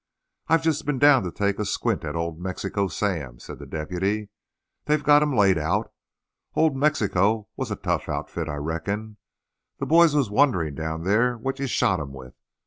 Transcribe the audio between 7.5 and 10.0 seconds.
was a tough outfit, I reckon. The